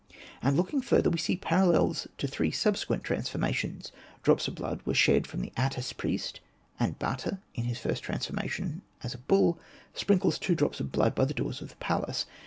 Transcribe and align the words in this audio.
And 0.41 0.57
looking 0.57 0.81
further, 0.81 1.11
we 1.11 1.19
see 1.19 1.35
parallels 1.37 2.07
to 2.17 2.25
the 2.25 2.31
three 2.33 2.49
subsequent 2.49 3.03
transforma 3.03 3.53
tions. 3.53 3.91
Drops 4.23 4.47
of 4.47 4.55
blood 4.55 4.81
were 4.83 4.95
shed 4.95 5.27
from 5.27 5.41
the 5.41 5.53
Atys 5.55 5.95
priest; 5.95 6.39
and 6.79 6.97
Bata, 6.97 7.37
in 7.53 7.65
his 7.65 7.77
first 7.77 8.03
transforma 8.03 8.49
tion 8.49 8.81
as 9.03 9.13
a 9.13 9.19
bull, 9.19 9.59
sprinkles 9.93 10.39
two 10.39 10.55
drops 10.55 10.79
of 10.79 10.91
blood 10.91 11.13
by 11.13 11.25
the 11.25 11.35
doors 11.35 11.61
of 11.61 11.69
the 11.69 11.75
palace. 11.75 12.25